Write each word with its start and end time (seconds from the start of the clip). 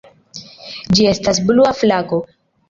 Ĝi 0.99 1.05
estas 1.09 1.41
blua 1.51 1.75
flago. 1.83 2.21